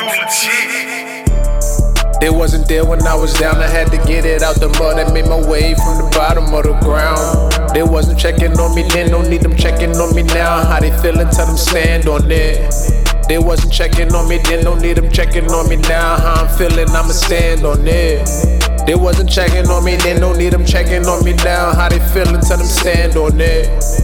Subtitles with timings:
[0.00, 1.30] too legit.
[2.20, 4.98] They wasn't there when I was down, I had to get it out the mud.
[4.98, 7.52] I made my way from the bottom of the ground.
[7.74, 10.64] They wasn't checking on me then, don't need them checking on me now.
[10.64, 12.72] How they feeling, tell them stand on it.
[13.28, 16.16] They wasn't checking on me then, don't need them checking on me now.
[16.16, 18.28] How I'm feeling, I'ma stand on it.
[18.86, 21.72] They wasn't checking on me then, don't need them checking on me now.
[21.72, 23.99] How they feeling, tell them stand on it.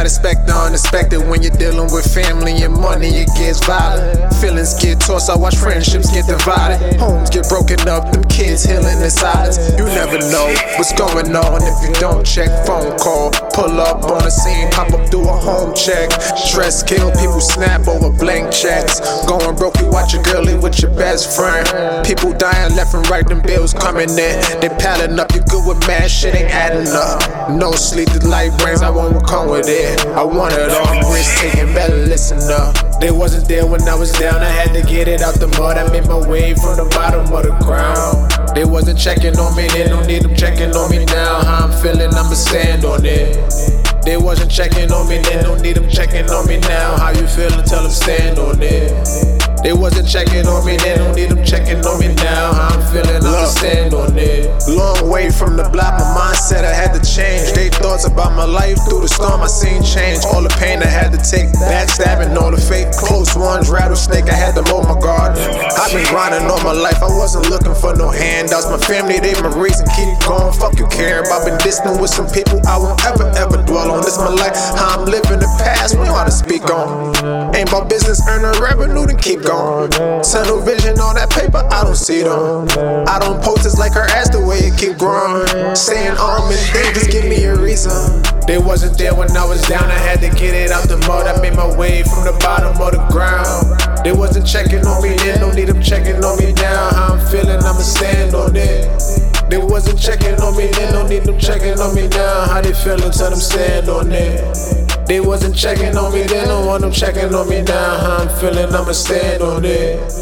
[0.00, 4.32] Gotta expect the unexpected when you're dealing with family and money, it gets violent.
[4.40, 6.96] Feelings get tossed, I watch friendships get divided.
[6.96, 9.60] Homes get broken up, them kids healing in silence.
[9.76, 10.48] You never know
[10.80, 12.48] what's going on if you don't check.
[12.64, 16.08] Phone call, pull up on the scene, pop up, do a home check.
[16.32, 19.04] Stress kill, people snap over blank checks.
[19.28, 21.68] Going broke, you watch your girlie with your best friend.
[22.08, 24.40] People dying left and right, them bills coming in.
[24.64, 27.52] They piling up, you good with mad shit ain't adding up.
[27.52, 29.89] No sleep, the light brings, I won't come with it.
[30.16, 32.76] I want it all, risk taking, better listen up.
[33.00, 35.78] They wasn't there when I was down, I had to get it out the mud.
[35.78, 38.30] I made my way from the bottom of the ground.
[38.54, 41.42] They wasn't checking on me, they don't need them checking on me now.
[41.44, 43.38] How I'm feeling, I'ma stand on it.
[44.04, 46.96] They wasn't checking on me, they don't need them checking on me now.
[46.96, 47.64] How you feeling?
[47.64, 48.90] Tell them stand on it.
[49.62, 51.69] They wasn't checking on me, they don't need them checking
[58.12, 60.24] about my life through the storm, I seen change.
[60.32, 64.28] All the pain I had to take, backstabbing all the fake close ones, rattlesnake.
[64.28, 65.36] I had to mow my guard.
[65.80, 68.68] I've been grinding all my life, I wasn't looking for no handouts.
[68.68, 70.52] My family, they my reason, keep going.
[70.52, 71.48] Fuck you, care about.
[71.48, 74.04] Been distant with some people I won't ever, ever dwell on.
[74.04, 77.16] This my life, how I'm living the past, we ought to speak on.
[77.56, 79.88] Ain't about business, earn a revenue, then keep going.
[80.20, 82.68] Tunnel vision on that paper, I don't see them.
[83.08, 85.48] I don't post this like her ass the way it keep growing.
[85.74, 88.20] Saying all and then just give me a reason.
[88.44, 91.26] They wasn't there when I was down, I had to get it out the mud.
[91.26, 93.80] I made my way from the bottom of the ground.
[94.04, 96.90] They wasn't checking on me then, don't need them checking on me now.
[96.90, 98.88] How I'm feeling, I'ma stand on it.
[99.48, 102.46] They wasn't checking on me then, don't need them checking on me now.
[102.46, 105.06] How they feeling, tell them stand on it.
[105.06, 107.98] They wasn't checking on me then, don't want them checking on me now.
[107.98, 110.19] How I'm feeling, I'ma stand on it.